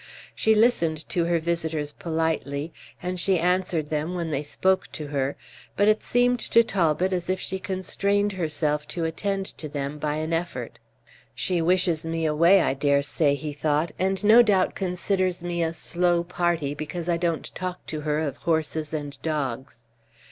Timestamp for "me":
12.03-12.25, 15.43-15.61